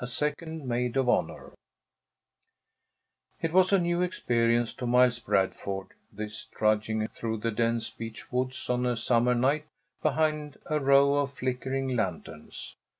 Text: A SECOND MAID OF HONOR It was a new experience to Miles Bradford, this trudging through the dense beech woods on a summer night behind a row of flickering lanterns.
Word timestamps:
A 0.00 0.06
SECOND 0.06 0.64
MAID 0.68 0.96
OF 0.96 1.08
HONOR 1.08 1.52
It 3.42 3.52
was 3.52 3.72
a 3.72 3.80
new 3.80 4.00
experience 4.00 4.72
to 4.74 4.86
Miles 4.86 5.18
Bradford, 5.18 5.88
this 6.12 6.44
trudging 6.44 7.08
through 7.08 7.38
the 7.38 7.50
dense 7.50 7.90
beech 7.90 8.30
woods 8.30 8.70
on 8.70 8.86
a 8.86 8.96
summer 8.96 9.34
night 9.34 9.66
behind 10.02 10.58
a 10.66 10.78
row 10.78 11.16
of 11.16 11.32
flickering 11.32 11.96
lanterns. 11.96 12.76